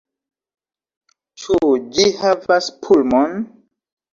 [1.43, 1.59] Ĉu
[1.99, 3.49] ĝi havas pulmon?